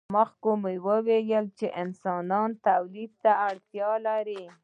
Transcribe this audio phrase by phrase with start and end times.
[0.15, 4.43] مخکې مو وویل چې انسانان تولید ته اړتیا لري.